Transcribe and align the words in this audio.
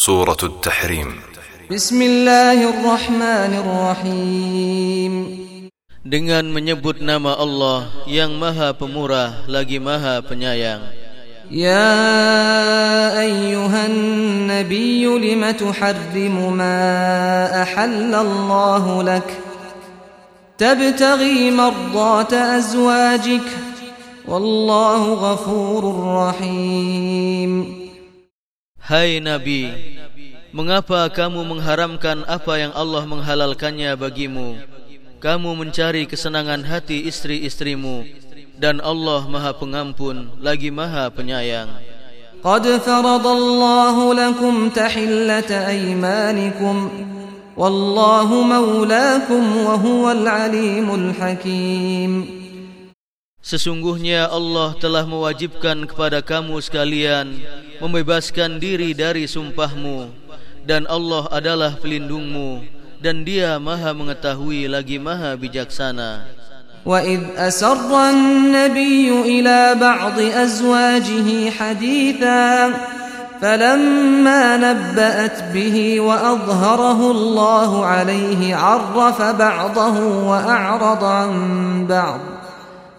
سورة 0.00 0.40
التحريم. 0.42 1.12
بسم 1.68 2.02
الله 2.02 2.58
الرحمن 2.72 3.52
الرحيم. 3.52 5.12
Dengan 6.00 6.48
menyebut 6.48 7.04
nama 7.04 7.36
Allah 7.36 7.92
yang 8.08 8.32
maha 8.32 8.72
pemurah 8.72 9.44
lagi 9.44 9.76
maha 9.76 10.24
penyayang. 10.24 10.80
يا 11.52 12.00
أيها 13.20 13.86
النبي 13.92 15.04
لم 15.04 15.42
تحرم 15.50 16.36
ما 16.56 16.80
أحل 17.62 18.14
الله 18.14 19.02
لك 19.02 19.28
تبتغي 20.56 21.50
مرضات 21.50 22.32
أزواجك 22.32 23.48
والله 24.24 25.02
غفور 25.12 25.82
رحيم 26.24 27.80
Hai 28.90 29.22
Nabi 29.22 29.89
Mengapa 30.50 31.06
kamu 31.06 31.46
mengharamkan 31.46 32.26
apa 32.26 32.58
yang 32.58 32.74
Allah 32.74 33.06
menghalalkannya 33.06 33.94
bagimu? 33.94 34.58
Kamu 35.22 35.54
mencari 35.54 36.10
kesenangan 36.10 36.66
hati 36.66 37.06
istri-istrimu 37.06 38.02
dan 38.58 38.82
Allah 38.82 39.30
Maha 39.30 39.54
Pengampun 39.54 40.26
lagi 40.42 40.74
Maha 40.74 41.06
Penyayang. 41.14 41.70
Qad 42.42 42.66
faradallahu 42.66 44.10
lakum 44.10 44.74
tahillata 44.74 45.70
aymanikum 45.70 46.90
wallahu 47.54 48.42
maulakum 48.42 49.44
wa 49.54 49.78
huwal 49.78 50.26
alimul 50.26 51.14
hakim. 51.14 52.26
Sesungguhnya 53.38 54.26
Allah 54.26 54.74
telah 54.82 55.06
mewajibkan 55.06 55.86
kepada 55.86 56.18
kamu 56.26 56.58
sekalian 56.58 57.38
membebaskan 57.78 58.58
diri 58.58 58.98
dari 58.98 59.30
sumpahmu 59.30 60.29
dan 60.64 60.84
Allah 60.88 61.28
adalah 61.32 61.72
pelindungmu 61.76 62.64
dan 63.00 63.24
Dia 63.24 63.56
Maha 63.56 63.96
mengetahui 63.96 64.68
lagi 64.68 65.00
Maha 65.00 65.36
bijaksana. 65.36 66.40
وإذ 66.86 67.20
أسر 67.36 67.92
النبي 68.10 69.12
إلى 69.12 69.76
بعض 69.80 70.20
أزواجه 70.20 71.50
حديثا 71.50 72.72
فلما 73.40 74.56
نبأت 74.56 75.42
به 75.54 76.00
وأظهره 76.00 77.10
الله 77.10 77.86
عليه 77.86 78.56
عرف 78.56 79.22
بعضه 79.22 79.96
وأعرض 80.24 81.04
عن 81.04 81.32
بعض 81.86 82.20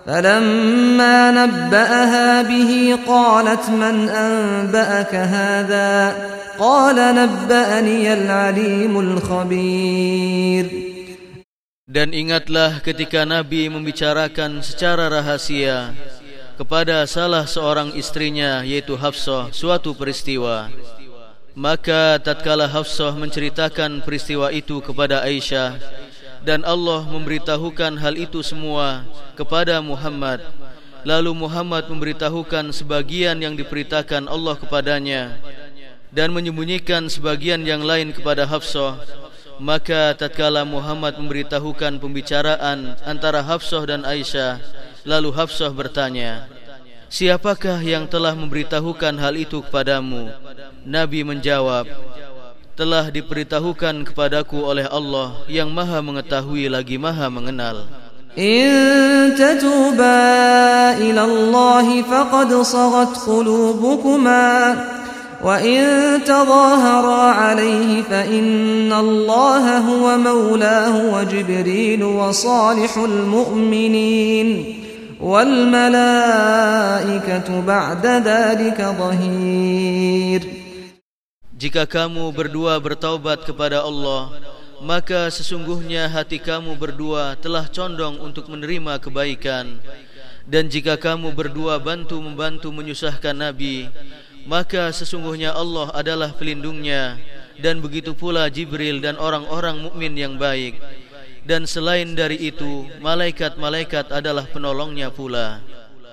فلما 0.06 1.31
نبأها 1.31 2.42
به 2.42 2.98
قالت 3.08 3.70
من 3.70 4.09
أنبأك 4.09 5.16
هذا 5.16 6.16
قال 6.59 6.97
نبأني 6.97 8.05
العليم 8.12 8.95
الخبير 9.00 10.67
Dan 11.86 12.11
ingatlah 12.11 12.83
ketika 12.83 13.22
Nabi 13.22 13.70
membicarakan 13.70 14.59
secara 14.59 15.06
rahasia 15.06 15.95
kepada 16.59 17.06
salah 17.06 17.47
seorang 17.47 17.95
istrinya 17.95 18.67
yaitu 18.67 18.98
Hafsah 18.98 19.55
suatu 19.55 19.95
peristiwa. 19.95 20.67
Maka 21.55 22.19
tatkala 22.20 22.67
Hafsah 22.67 23.14
menceritakan 23.14 24.03
peristiwa 24.03 24.50
itu 24.50 24.83
kepada 24.83 25.22
Aisyah 25.25 25.78
dan 26.42 26.67
Allah 26.67 27.06
memberitahukan 27.06 28.03
hal 28.03 28.19
itu 28.19 28.42
semua 28.42 29.06
kepada 29.39 29.78
Muhammad. 29.78 30.42
Lalu 31.06 31.39
Muhammad 31.39 31.86
memberitahukan 31.86 32.75
sebagian 32.75 33.39
yang 33.39 33.55
diperintahkan 33.55 34.27
Allah 34.27 34.59
kepadanya 34.59 35.39
dan 36.14 36.33
menyembunyikan 36.33 37.11
sebagian 37.12 37.62
yang 37.67 37.84
lain 37.84 38.14
kepada 38.14 38.48
Hafsah. 38.48 38.97
Maka 39.56 40.12
tatkala 40.12 40.69
Muhammad 40.69 41.17
memberitahukan 41.17 41.97
pembicaraan 41.97 42.92
antara 43.09 43.41
Hafsah 43.41 43.89
dan 43.89 44.05
Aisyah, 44.05 44.60
lalu 45.09 45.32
Hafsah 45.32 45.72
bertanya, 45.72 46.44
"Siapakah 47.09 47.81
yang 47.81 48.04
telah 48.04 48.37
memberitahukan 48.37 49.16
hal 49.16 49.34
itu 49.37 49.65
kepadamu?" 49.65 50.28
Nabi 50.84 51.25
menjawab, 51.25 51.88
"Telah 52.77 53.09
diberitahukan 53.09 54.04
kepadaku 54.12 54.60
oleh 54.60 54.84
Allah 54.84 55.41
yang 55.49 55.72
Maha 55.72 56.04
mengetahui 56.04 56.69
lagi 56.69 57.00
Maha 57.00 57.32
mengenal." 57.32 57.88
إن 58.37 59.32
تتوبا 59.32 60.21
إلى 61.00 61.22
الله 61.25 62.03
فقد 62.03 62.50
صغت 62.53 63.16
قلوبكما 63.25 64.47
وإن 65.43 65.81
تظاهرا 66.25 67.22
عليه 67.32 68.03
فإن 68.03 68.93
الله 68.93 69.78
هو 69.78 70.19
مولاه 70.19 71.15
وجبريل 71.15 72.04
وصالح 72.04 72.97
المؤمنين 72.97 74.77
والملائكة 75.21 76.41
بعد 77.60 78.06
ذلك 78.06 78.81
ظهير 78.99 80.43
Jika 81.56 81.88
kamu 81.88 82.37
berdua 82.37 82.77
bertaubat 82.77 83.49
kepada 83.49 83.81
Allah, 83.81 84.28
maka 84.84 85.32
sesungguhnya 85.32 86.04
hati 86.04 86.37
kamu 86.37 86.77
berdua 86.77 87.32
telah 87.41 87.65
condong 87.72 88.21
untuk 88.21 88.53
menerima 88.53 89.00
kebaikan. 89.00 89.81
Dan 90.44 90.69
jika 90.69 91.00
kamu 91.00 91.32
berdua 91.32 91.81
bantu-membantu 91.81 92.69
menyusahkan 92.69 93.32
Nabi, 93.32 93.88
maka 94.51 94.91
sesungguhnya 94.91 95.56
Allah 95.56 95.95
adalah 95.95 96.35
pelindungnya. 96.35 97.16
Dan 97.56 97.79
begitu 97.79 98.12
pula 98.12 98.51
Jibril 98.51 99.00
dan 99.00 99.16
orang-orang 99.16 99.88
mukmin 99.88 100.12
yang 100.19 100.35
baik. 100.35 100.75
Dan 101.47 101.63
selain 101.63 102.12
dari 102.12 102.51
itu 102.51 102.84
malaikat-malaikat 103.00 104.11
adalah 104.11 104.44
penolongnya 104.51 105.07
pula. 105.07 105.63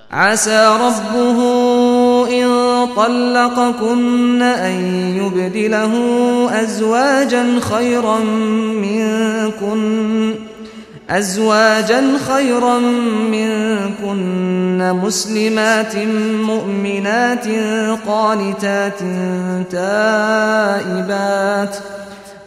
Asa 0.09 0.72
rabbuhu 0.78 2.31
in 2.32 2.48
talaqakunna 2.97 4.56
an 4.56 4.77
yubdilahu 5.19 6.48
azwajan 6.48 7.60
khairan 7.60 8.25
minkunna. 8.78 10.47
أزواجا 11.11 12.03
خيرا 12.29 12.79
منكن 13.33 14.93
مسلمات 14.93 15.97
مؤمنات 16.51 17.47
قانتات 18.06 19.01
تائبات 19.73 21.75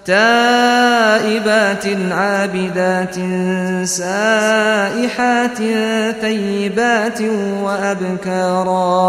تائبات 0.06 1.86
عابدات 2.12 3.16
سائحات 3.86 5.60
ثيبات 6.22 7.22
وأبكارا. 7.66 9.02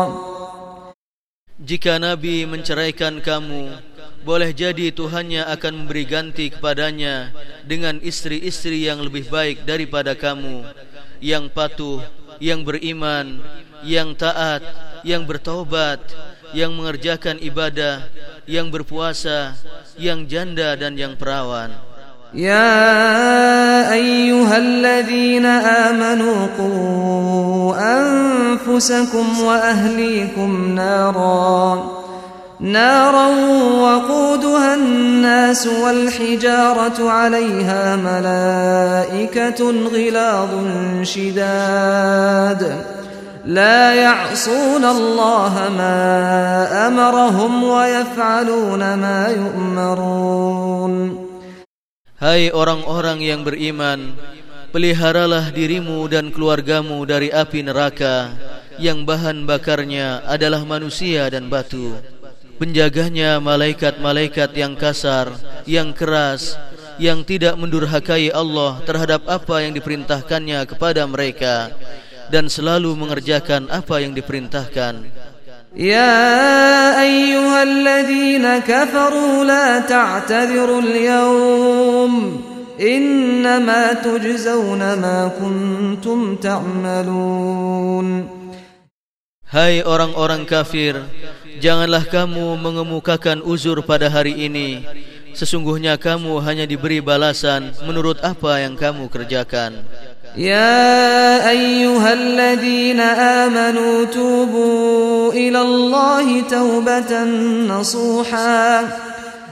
Jika 1.62 1.95
Nabi 2.03 2.43
menceraikan 2.43 3.22
kamu, 3.22 3.91
boleh 4.22 4.52
jadi 4.52 4.91
Tuhannya 4.91 5.47
akan 5.47 5.74
memberi 5.84 6.03
ganti 6.03 6.52
kepadanya 6.52 7.31
dengan 7.63 7.97
istri-istri 8.03 8.85
yang 8.85 9.00
lebih 9.00 9.31
baik 9.31 9.63
daripada 9.63 10.18
kamu, 10.18 10.68
yang 11.24 11.47
patuh, 11.47 12.03
yang 12.38 12.62
beriman, 12.68 13.41
yang 13.85 14.18
taat, 14.18 14.63
yang 15.06 15.24
bertaubat, 15.24 16.02
yang 16.52 16.75
mengerjakan 16.75 17.40
ibadah, 17.40 18.08
yang 18.47 18.72
berpuasa, 18.74 19.56
yang 20.00 20.28
janda 20.28 20.75
dan 20.75 20.96
yang 20.96 21.16
perawan. 21.16 21.74
يا 22.34 23.88
أيها 23.94 24.58
الذين 24.58 25.46
آمنوا 25.46 26.47
قوا 26.59 27.75
أنفسكم 27.80 29.25
وأهليكم 29.40 30.75
نارا 30.75 32.00
نارا 32.62 33.28
وقودها 33.81 34.76
الناس 34.76 35.67
والحجارة 35.67 37.09
عليها 37.09 37.96
ملائكة 37.96 39.59
غلاظ 39.94 40.49
شداد 41.03 42.61
لا 43.46 43.94
يعصون 43.94 44.85
الله 44.85 45.53
ما 45.78 45.99
أمرهم 46.88 47.64
ويفعلون 47.64 48.82
ما 48.94 49.22
يؤمرون 49.29 51.28
Hai 52.17 52.49
orang-orang 52.49 53.22
yang 53.22 53.46
beriman, 53.46 54.17
peliharalah 54.73 55.53
dirimu 55.53 56.02
dan 56.09 56.34
keluargamu 56.34 57.05
dari 57.05 57.29
api 57.29 57.61
neraka 57.61 58.34
yang 58.82 59.05
bahan 59.05 59.46
bakarnya 59.46 60.26
adalah 60.26 60.66
manusia 60.66 61.29
dan 61.29 61.46
batu. 61.46 61.94
Penjaganya 62.62 63.42
malaikat-malaikat 63.42 64.54
yang 64.54 64.78
kasar, 64.78 65.34
yang 65.66 65.91
keras, 65.91 66.54
yang 66.94 67.26
tidak 67.26 67.59
mendurhakai 67.59 68.30
Allah 68.30 68.78
terhadap 68.86 69.26
apa 69.26 69.66
yang 69.66 69.74
diperintahkannya 69.74 70.62
kepada 70.70 71.03
mereka 71.10 71.74
dan 72.30 72.47
selalu 72.47 72.94
mengerjakan 72.94 73.66
apa 73.66 74.06
yang 74.06 74.14
diperintahkan. 74.14 75.10
Ya 75.74 76.14
ayyuhalladzina 77.03 78.62
kafaru 78.62 79.42
la 79.42 79.82
ta'tadiru 79.82 80.86
al-yawm 80.86 82.14
innama 82.78 83.98
tujzauna 84.06 84.94
ma 85.03 85.34
kuntum 85.34 86.38
ta'malun. 86.38 88.38
Hai 89.53 89.84
orang-orang 89.84 90.48
kafir, 90.48 90.97
janganlah 91.61 92.03
kamu 92.05 92.58
mengemukakan 92.59 93.41
uzur 93.41 93.82
pada 93.84 94.09
hari 94.09 94.47
ini. 94.47 94.85
Sesungguhnya 95.38 96.02
kamu 96.02 96.41
hanya 96.41 96.66
diberi 96.66 96.97
balasan 96.97 97.70
menurut 97.85 98.17
apa 98.26 98.58
yang 98.61 98.73
kamu 98.73 99.05
kerjakan. 99.11 99.85
يا 100.38 101.49
أيها 101.49 102.14
الذين 102.14 102.99
آمنوا 102.99 104.05
توبوا 104.05 105.34
إلى 105.34 105.61
الله 105.61 106.41
توبة 106.41 107.23
نصوحا 107.67 108.88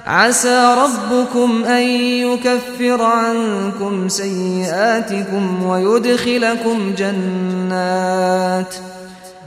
عسى 0.06 0.76
ربكم 0.78 1.64
أن 1.66 1.82
يكفر 2.28 3.02
عنكم 3.02 4.10
سيئاتكم 4.10 5.66
ويدخلكم 5.66 6.94
جنات 6.98 8.76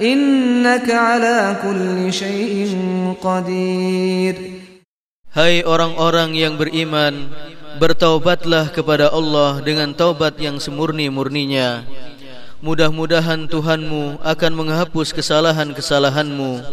innaka 0.00 1.20
ala 1.20 1.60
kulli 1.60 2.08
syai'in 2.08 3.12
qadir 3.20 4.64
Hai 5.30 5.62
orang-orang 5.62 6.34
yang 6.34 6.58
beriman 6.58 7.30
bertaubatlah 7.78 8.72
kepada 8.74 9.12
Allah 9.12 9.62
dengan 9.62 9.94
taubat 9.94 10.40
yang 10.40 10.58
semurni-murninya 10.58 11.84
mudah-mudahan 12.64 13.46
Tuhanmu 13.46 14.24
akan 14.24 14.52
menghapus 14.56 15.14
kesalahan-kesalahanmu 15.14 16.64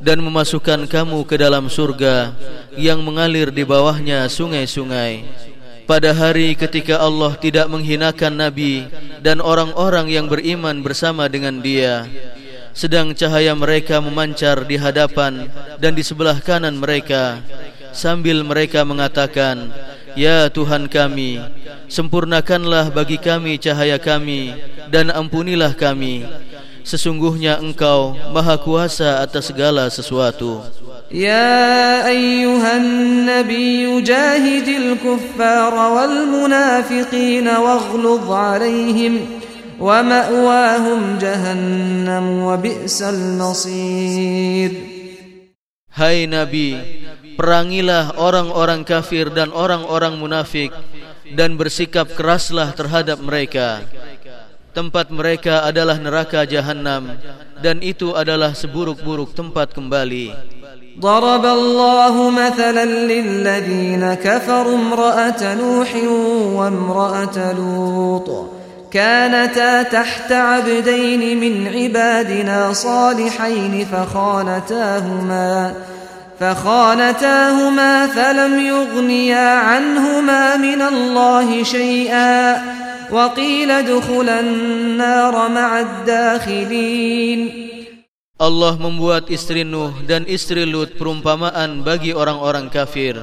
dan 0.00 0.18
memasukkan 0.24 0.88
kamu 0.88 1.22
ke 1.28 1.36
dalam 1.36 1.68
surga 1.68 2.34
yang 2.80 3.04
mengalir 3.04 3.52
di 3.52 3.62
bawahnya 3.62 4.26
sungai-sungai 4.26 5.22
pada 5.84 6.16
hari 6.16 6.56
ketika 6.56 6.98
Allah 6.98 7.36
tidak 7.36 7.68
menghinakan 7.68 8.40
nabi 8.40 8.88
dan 9.20 9.38
orang-orang 9.38 10.08
yang 10.08 10.26
beriman 10.30 10.82
bersama 10.86 11.26
dengan 11.26 11.58
dia, 11.58 12.08
dia. 12.08 12.39
Sedang 12.80 13.12
cahaya 13.12 13.52
mereka 13.52 14.00
memancar 14.00 14.64
di 14.64 14.80
hadapan 14.80 15.52
dan 15.76 15.92
di 15.92 16.00
sebelah 16.00 16.40
kanan 16.40 16.80
mereka 16.80 17.36
sambil 17.92 18.40
mereka 18.40 18.88
mengatakan 18.88 19.68
Ya 20.16 20.48
Tuhan 20.48 20.88
kami 20.88 21.44
sempurnakanlah 21.92 22.88
bagi 22.88 23.20
kami 23.20 23.60
cahaya 23.60 24.00
kami 24.00 24.56
dan 24.88 25.12
ampunilah 25.12 25.76
kami. 25.76 26.24
Sesungguhnya 26.80 27.60
Engkau 27.60 28.16
maha 28.32 28.56
kuasa 28.56 29.20
atas 29.20 29.52
segala 29.52 29.92
sesuatu. 29.92 30.64
Ya 31.12 32.00
ayyuhan 32.08 33.28
nabi 33.28 33.84
jahidil 34.00 34.96
kuffar 35.04 35.68
wal 35.68 36.24
munafiqin 36.32 37.44
waghluz 37.44 38.24
alaihim 39.79 39.79
wa 39.79 39.99
ma'wahum 40.03 41.19
jahannam 41.19 42.25
wa 42.43 42.55
bi'sal 42.59 43.39
nasir 43.39 44.71
Hai 45.95 46.27
nabi 46.27 46.75
perangilah 47.39 48.19
orang-orang 48.19 48.83
kafir 48.83 49.31
dan 49.31 49.51
orang-orang 49.55 50.19
munafik 50.19 50.71
dan 51.31 51.55
bersikap 51.55 52.11
keraslah 52.15 52.75
terhadap 52.75 53.19
mereka. 53.23 53.83
Tempat 54.75 55.07
mereka 55.07 55.63
adalah 55.63 55.95
neraka 55.95 56.43
jahanam 56.43 57.15
dan 57.63 57.79
itu 57.79 58.11
adalah 58.11 58.51
seburuk-buruk 58.51 59.31
tempat 59.31 59.71
kembali. 59.71 60.55
ضرب 60.95 61.45
الله 61.45 62.29
مثلا 62.29 62.85
للذين 62.85 64.13
كفروا 64.13 64.75
امرأة 64.75 65.41
نوح 65.59 65.89
وامرأة 66.55 67.37
لوط 67.51 68.29
كانتا 68.90 69.82
تحت 69.82 70.32
عبدين 70.32 71.40
من 71.40 71.68
عبادنا 71.68 72.72
صالحين 72.72 73.86
فخانتاهما 73.92 75.74
فخانتاهما 76.40 78.06
فلم 78.06 78.60
يغنيا 78.66 79.48
عنهما 79.48 80.56
من 80.56 80.82
الله 80.82 81.62
شيئا 81.62 82.62
وقيل 83.12 83.70
ادخلا 83.70 84.40
النار 84.40 85.48
مع 85.48 85.80
الداخلين 85.80 87.70
Allah 88.40 88.72
membuat 88.80 89.28
istri 89.28 89.68
Nuh 89.68 89.92
dan 90.08 90.24
istri 90.24 90.64
Lut 90.64 90.96
perumpamaan 90.96 91.84
bagi 91.84 92.16
orang-orang 92.16 92.72
kafir. 92.72 93.20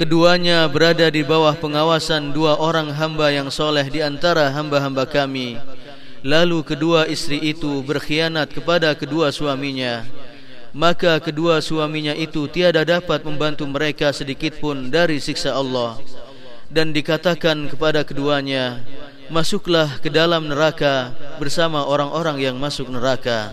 Keduanya 0.00 0.64
berada 0.64 1.12
di 1.12 1.20
bawah 1.20 1.52
pengawasan 1.52 2.32
dua 2.32 2.56
orang 2.56 2.88
hamba 2.88 3.28
yang 3.28 3.52
soleh 3.52 3.84
di 3.84 4.00
antara 4.00 4.48
hamba-hamba 4.48 5.04
kami. 5.04 5.60
Lalu 6.24 6.64
kedua 6.64 7.04
istri 7.04 7.36
itu 7.36 7.84
berkhianat 7.84 8.48
kepada 8.48 8.96
kedua 8.96 9.28
suaminya. 9.28 10.08
Maka 10.72 11.20
kedua 11.20 11.60
suaminya 11.60 12.16
itu 12.16 12.48
tiada 12.48 12.80
dapat 12.80 13.28
membantu 13.28 13.68
mereka 13.68 14.08
sedikit 14.16 14.56
pun 14.56 14.88
dari 14.88 15.20
siksa 15.20 15.52
Allah. 15.52 16.00
Dan 16.72 16.96
dikatakan 16.96 17.68
kepada 17.68 18.00
keduanya 18.00 18.80
masuklah 19.28 20.00
ke 20.00 20.08
dalam 20.08 20.48
neraka 20.48 21.12
bersama 21.36 21.84
orang-orang 21.84 22.40
yang 22.40 22.56
masuk 22.56 22.88
neraka 22.88 23.52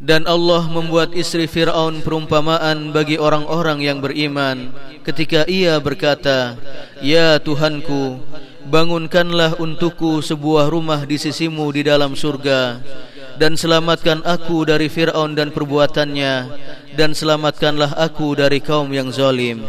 Dan 0.00 0.28
Allah 0.28 0.68
membuat 0.68 1.16
istri 1.16 1.48
Fir'aun 1.48 2.04
perumpamaan 2.04 2.92
bagi 2.92 3.16
orang-orang 3.16 3.80
yang 3.80 4.04
beriman 4.04 4.68
ketika 5.00 5.48
ia 5.48 5.80
berkata, 5.80 6.60
Ya 7.00 7.40
Tuhanku, 7.40 8.20
bangunkanlah 8.68 9.56
untukku 9.56 10.20
sebuah 10.20 10.68
rumah 10.68 11.08
di 11.08 11.16
sisimu 11.16 11.72
di 11.72 11.80
dalam 11.80 12.12
surga 12.12 12.76
dan 13.40 13.56
selamatkan 13.56 14.20
aku 14.20 14.68
dari 14.68 14.92
Fir'aun 14.92 15.32
dan 15.32 15.48
perbuatannya 15.48 16.34
dan 16.92 17.16
selamatkanlah 17.16 17.96
aku 17.96 18.36
dari 18.36 18.60
kaum 18.60 18.92
yang 18.92 19.08
zalim. 19.08 19.64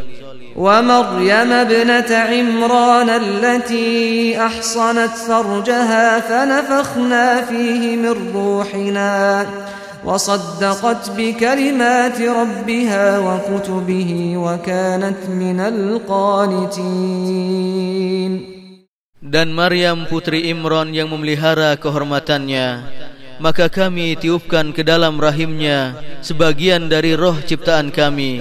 ومريم 0.58 1.54
ابنة 1.54 2.10
عمران 2.10 3.10
التي 3.10 4.42
أحصنت 4.42 5.14
فرجها 5.30 6.20
فنفخنا 6.20 7.42
فيه 7.46 7.96
من 7.96 8.34
روحنا 8.34 9.46
وصدقت 10.06 11.12
بكلمات 11.18 12.22
ربها 12.22 13.06
وكتبه 13.20 14.12
وكانت 14.38 15.22
من 15.30 15.60
القانتين 15.60 17.08
Dan 19.28 19.52
Maryam 19.52 20.08
putri 20.08 20.48
Imran 20.54 20.96
yang 20.96 21.12
memelihara 21.12 21.76
kehormatannya 21.76 22.88
Maka 23.44 23.68
kami 23.68 24.16
tiupkan 24.16 24.72
ke 24.72 24.88
dalam 24.88 25.20
rahimnya 25.20 26.00
Sebagian 26.24 26.88
dari 26.88 27.12
roh 27.18 27.36
ciptaan 27.44 27.92
kami 27.92 28.40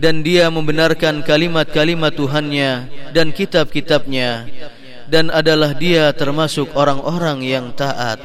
dan 0.00 0.24
dia 0.24 0.48
membenarkan 0.48 1.20
kalimat-kalimat 1.20 2.16
Tuhannya 2.16 2.88
dan 3.12 3.36
kitab-kitabnya 3.36 4.48
dan 5.12 5.28
adalah 5.28 5.76
dia 5.76 6.08
termasuk 6.16 6.72
orang-orang 6.72 7.44
yang 7.44 7.66
taat. 7.76 8.16